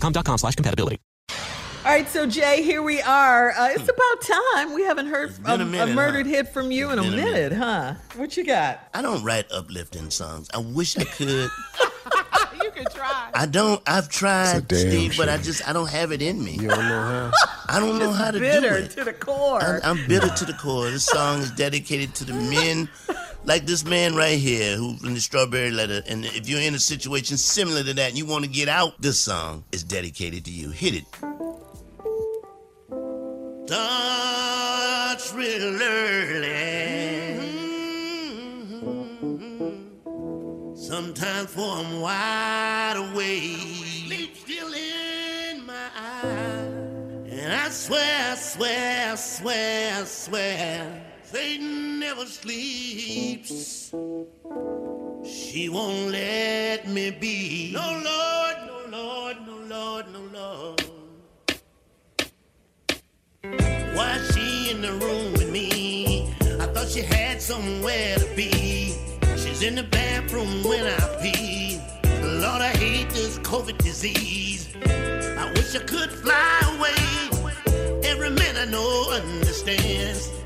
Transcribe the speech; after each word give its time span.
Dexcom.com 0.00 0.38
slash 0.38 0.54
compatibility. 0.56 0.98
All 1.82 1.86
right, 1.86 2.06
so 2.08 2.26
Jay, 2.26 2.62
here 2.62 2.82
we 2.82 3.00
are. 3.00 3.52
Uh, 3.52 3.68
it's 3.70 3.88
about 3.88 4.20
time. 4.54 4.74
We 4.74 4.82
haven't 4.82 5.06
heard 5.06 5.32
a, 5.46 5.54
a 5.54 5.58
minute, 5.64 5.88
a 5.88 5.94
murdered 5.94 6.26
huh? 6.26 6.32
hit 6.32 6.48
from 6.48 6.70
you 6.70 6.90
in 6.90 6.98
a 6.98 7.02
been 7.02 7.14
a 7.14 7.16
minute, 7.16 7.52
minute. 7.52 7.52
huh? 7.54 7.94
What 8.16 8.36
you 8.36 8.44
got? 8.44 8.86
I 8.92 9.00
don't 9.00 9.24
write 9.24 9.50
uplifting 9.50 10.10
songs. 10.10 10.50
I 10.52 10.58
wish 10.58 10.98
I 10.98 11.04
could. 11.04 11.28
you 12.62 12.70
can 12.72 12.84
try. 12.92 13.30
I 13.32 13.46
don't. 13.46 13.82
I've 13.86 14.10
tried, 14.10 14.68
damn 14.68 14.78
Steve, 14.78 15.14
but 15.16 15.30
I 15.30 15.38
just 15.38 15.66
I 15.66 15.72
don't 15.72 15.88
have 15.88 16.12
it 16.12 16.20
in 16.20 16.44
me. 16.44 16.52
You 16.52 16.68
don't 16.68 16.86
know 16.86 17.00
how? 17.00 17.30
I 17.70 17.80
don't 17.80 17.98
know 17.98 18.12
how 18.12 18.30
to 18.30 18.38
do 18.38 18.44
it. 18.44 18.60
Bitter 18.60 18.76
it. 18.76 18.90
to 18.90 19.04
the 19.04 19.14
core. 19.14 19.62
I'm, 19.62 19.80
I'm 19.98 20.06
bitter 20.06 20.28
to 20.28 20.44
the 20.44 20.52
core. 20.52 20.90
This 20.90 21.06
song 21.06 21.38
is 21.40 21.50
dedicated 21.52 22.14
to 22.16 22.24
the 22.24 22.34
men, 22.34 22.90
like 23.44 23.66
this 23.66 23.84
man 23.84 24.14
right 24.14 24.38
here, 24.38 24.76
who 24.76 24.96
in 25.04 25.14
the 25.14 25.20
Strawberry 25.20 25.70
Letter. 25.70 26.02
And 26.06 26.24
if 26.24 26.48
you're 26.48 26.60
in 26.60 26.74
a 26.74 26.78
situation 26.78 27.36
similar 27.36 27.82
to 27.82 27.94
that 27.94 28.10
and 28.10 28.18
you 28.18 28.26
want 28.26 28.44
to 28.44 28.50
get 28.50 28.68
out, 28.68 29.00
this 29.00 29.20
song 29.20 29.64
is 29.72 29.82
dedicated 29.82 30.44
to 30.44 30.50
you. 30.50 30.70
Hit 30.70 30.94
it. 30.94 31.04
Starts 33.66 35.32
real 35.34 35.82
early. 35.82 37.20
Sometimes 40.74 41.50
for 41.50 41.76
I'm 41.76 42.00
wide 42.00 42.94
awake. 42.96 43.60
Sleep 44.06 44.36
still 44.36 44.72
in 44.72 45.64
my 45.64 45.88
eyes. 45.96 46.66
And 47.30 47.52
I 47.52 47.68
swear, 47.70 48.32
I 48.32 48.34
swear, 48.34 49.12
I 49.12 49.14
swear, 49.14 50.00
I 50.00 50.04
swear, 50.04 51.02
Satan 51.32 52.00
never 52.00 52.26
sleeps. 52.26 53.92
She 55.24 55.68
won't 55.68 56.10
let 56.10 56.88
me 56.88 57.12
be. 57.12 57.70
No, 57.72 58.02
Lord, 58.04 58.56
no, 58.66 58.96
Lord, 58.98 59.36
no, 59.46 59.56
Lord, 59.68 60.06
no, 60.12 60.20
Lord. 60.32 60.84
Why 63.94 64.16
is 64.16 64.34
she 64.34 64.72
in 64.72 64.82
the 64.82 64.92
room 64.94 65.32
with 65.34 65.52
me? 65.52 66.34
I 66.58 66.66
thought 66.66 66.88
she 66.88 67.02
had 67.02 67.40
somewhere 67.40 68.16
to 68.16 68.26
be. 68.34 68.96
She's 69.36 69.62
in 69.62 69.76
the 69.76 69.84
bathroom 69.84 70.64
when 70.64 70.84
I 70.84 70.98
pee. 71.22 71.80
Lord, 72.24 72.60
I 72.60 72.70
hate 72.76 73.08
this 73.10 73.38
COVID 73.38 73.78
disease. 73.78 74.68
I 74.84 75.52
wish 75.54 75.76
I 75.76 75.84
could 75.84 76.10
fly 76.10 76.60
away. 76.74 78.02
Every 78.02 78.30
man 78.30 78.56
I 78.56 78.64
know 78.64 79.12
understands. 79.12 80.39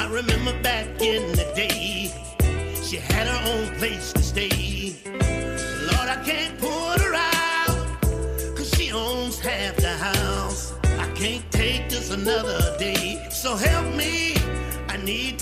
I 0.00 0.06
remember 0.06 0.58
back 0.62 0.86
in 1.02 1.30
the 1.32 1.44
day, 1.54 2.10
she 2.82 2.96
had 2.96 3.26
her 3.26 3.52
own 3.52 3.76
place 3.76 4.14
to 4.14 4.22
stay. 4.22 4.96
Lord, 5.12 6.08
I 6.08 6.18
can't 6.24 6.58
put 6.58 7.02
her 7.02 7.14
out, 7.14 8.56
cause 8.56 8.72
she 8.74 8.92
owns 8.92 9.38
half 9.38 9.76
the 9.76 9.92
house. 9.92 10.72
I 10.98 11.06
can't 11.12 11.44
take 11.52 11.90
this 11.90 12.10
another 12.10 12.78
day, 12.78 13.28
so 13.30 13.56
help 13.56 13.94
me. 13.94 14.36
I 14.88 14.96
need 15.04 15.39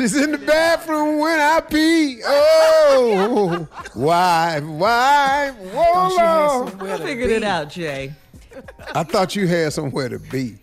She's 0.00 0.16
in 0.16 0.32
the 0.32 0.38
bathroom 0.38 1.18
when 1.18 1.38
I 1.38 1.60
pee. 1.60 2.22
Oh, 2.24 3.68
why, 3.92 4.58
why, 4.60 5.50
whoa, 5.74 6.66
I 6.80 6.96
figured 6.96 7.30
it 7.30 7.44
out, 7.44 7.68
Jay. 7.68 8.14
I 8.94 9.02
thought 9.04 9.36
you 9.36 9.46
had 9.46 9.74
somewhere 9.74 10.08
to 10.08 10.18
be. 10.18 10.56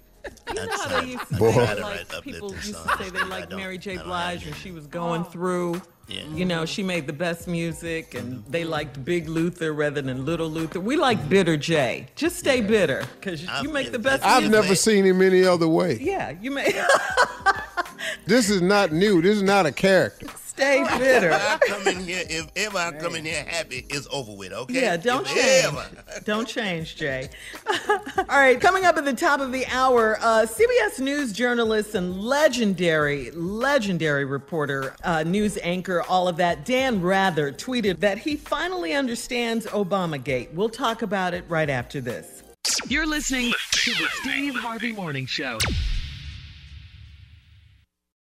You 0.47 0.53
know 0.55 0.67
how 0.71 1.01
they 1.01 1.09
used 1.09 1.27
to 1.29 1.35
Boy. 1.35 1.51
say, 1.51 1.65
Gotta 1.65 1.81
like, 1.81 2.23
people 2.23 2.51
used 2.55 2.73
to 2.83 2.97
say 2.97 3.09
they 3.11 3.23
liked 3.25 3.55
Mary 3.55 3.77
J. 3.77 3.97
Blige 3.97 4.43
when 4.43 4.55
she 4.55 4.71
was 4.71 4.87
going 4.87 5.23
through. 5.25 5.83
Yeah. 6.07 6.23
You 6.33 6.45
know, 6.45 6.65
she 6.65 6.81
made 6.81 7.05
the 7.05 7.13
best 7.13 7.47
music, 7.47 8.15
and 8.15 8.43
they 8.45 8.63
liked 8.63 9.05
Big 9.05 9.29
Luther 9.29 9.71
rather 9.71 10.01
than 10.01 10.25
Little 10.25 10.49
Luther. 10.49 10.79
We 10.79 10.95
like 10.95 11.29
Bitter 11.29 11.57
J. 11.57 12.07
Just 12.15 12.39
stay 12.39 12.61
bitter, 12.61 13.05
because 13.19 13.43
you 13.61 13.69
make 13.69 13.91
the 13.91 13.99
best 13.99 14.25
I've 14.25 14.43
music. 14.43 14.61
never 14.63 14.73
seen 14.73 15.05
him 15.05 15.21
any 15.21 15.43
other 15.43 15.67
way. 15.67 15.99
Yeah, 16.01 16.33
you 16.41 16.49
may 16.49 16.73
This 18.27 18.49
is 18.49 18.61
not 18.61 18.91
new. 18.91 19.21
This 19.21 19.37
is 19.37 19.43
not 19.43 19.65
a 19.65 19.71
character. 19.71 20.27
stay 20.45 20.83
bitter. 20.97 21.29
If 21.29 21.41
I 21.41 21.57
come 21.65 21.87
in 21.87 21.99
here, 22.03 22.23
if 22.29 22.47
ever 22.57 22.77
I 22.77 22.91
come 22.99 23.15
in 23.15 23.23
here 23.23 23.45
happy, 23.47 23.85
it's 23.89 24.05
over 24.11 24.33
with, 24.33 24.51
okay? 24.51 24.81
Yeah, 24.81 24.97
don't 24.97 25.25
If 25.25 25.33
change. 25.33 25.65
ever. 25.65 26.21
Don't 26.25 26.47
change, 26.47 26.95
Jay. 26.97 27.29
All 28.17 28.25
right, 28.27 28.59
coming 28.59 28.83
up 28.85 28.97
at 28.97 29.05
the 29.05 29.13
top 29.13 29.39
of 29.39 29.51
the 29.51 29.65
hour, 29.67 30.17
uh, 30.19 30.45
CBS 30.45 30.99
News 30.99 31.31
journalist 31.31 31.95
and 31.95 32.19
legendary, 32.19 33.29
legendary 33.31 34.25
reporter, 34.25 34.95
uh, 35.03 35.23
news 35.23 35.57
anchor, 35.61 36.01
all 36.09 36.27
of 36.27 36.37
that, 36.37 36.65
Dan 36.65 37.01
Rather 37.01 37.51
tweeted 37.51 37.99
that 37.99 38.17
he 38.17 38.35
finally 38.35 38.93
understands 38.93 39.67
Obamagate. 39.67 40.51
We'll 40.53 40.69
talk 40.69 41.01
about 41.03 41.33
it 41.35 41.45
right 41.47 41.69
after 41.69 42.01
this. 42.01 42.41
You're 42.87 43.05
listening 43.07 43.53
to 43.71 43.91
the 43.91 44.07
Steve 44.21 44.55
Harvey 44.55 44.91
Morning 44.91 45.27
Show. 45.27 45.59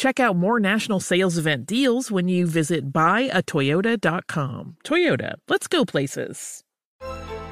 Check 0.00 0.18
out 0.18 0.34
more 0.34 0.58
national 0.58 0.98
sales 0.98 1.36
event 1.36 1.66
deals 1.66 2.10
when 2.10 2.26
you 2.26 2.46
visit 2.46 2.90
buyatoyota.com. 2.90 4.76
Toyota, 4.82 5.34
let's 5.46 5.66
go 5.66 5.84
places. 5.84 6.64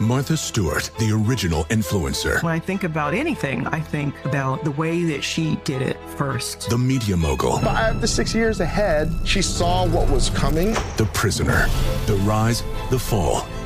Martha 0.00 0.34
Stewart, 0.34 0.90
the 0.98 1.12
original 1.12 1.64
influencer. 1.64 2.42
When 2.42 2.54
I 2.54 2.58
think 2.58 2.84
about 2.84 3.12
anything, 3.12 3.66
I 3.66 3.80
think 3.80 4.14
about 4.24 4.64
the 4.64 4.70
way 4.70 5.02
that 5.04 5.22
she 5.22 5.56
did 5.64 5.82
it 5.82 5.98
first. 6.16 6.70
The 6.70 6.78
media 6.78 7.18
mogul. 7.18 7.58
Five 7.58 8.00
to 8.00 8.06
six 8.06 8.34
years 8.34 8.60
ahead, 8.60 9.12
she 9.26 9.42
saw 9.42 9.86
what 9.86 10.08
was 10.08 10.30
coming. 10.30 10.72
The 10.96 11.10
prisoner. 11.12 11.66
The 12.06 12.16
rise, 12.24 12.62
the 12.88 12.98
fall, 12.98 13.46